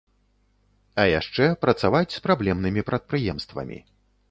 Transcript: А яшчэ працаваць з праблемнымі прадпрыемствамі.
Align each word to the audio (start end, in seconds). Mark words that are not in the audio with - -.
А 1.03 1.05
яшчэ 1.19 1.45
працаваць 1.67 2.11
з 2.15 2.25
праблемнымі 2.25 2.87
прадпрыемствамі. 2.91 3.77